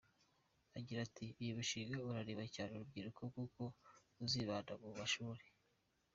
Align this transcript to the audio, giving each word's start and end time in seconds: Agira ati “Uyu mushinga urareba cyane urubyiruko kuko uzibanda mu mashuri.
Agira 0.77 0.99
ati 1.07 1.25
“Uyu 1.41 1.57
mushinga 1.59 1.97
urareba 2.09 2.43
cyane 2.55 2.71
urubyiruko 2.73 3.21
kuko 3.35 3.61
uzibanda 4.23 4.71
mu 4.81 4.89
mashuri. 4.99 5.43